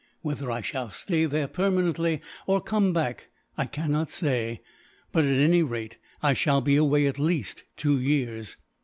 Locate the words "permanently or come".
1.47-2.91